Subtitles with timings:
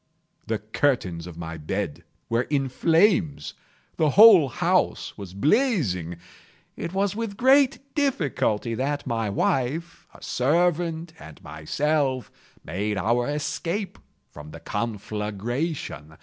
[0.47, 3.53] The curtains of my bed were in flames.
[3.97, 6.17] The whole house was blazing.
[6.75, 12.31] It was with great difficulty that my wife, a servant, and myself,
[12.65, 13.99] made our escape
[14.31, 16.15] from the conflagration.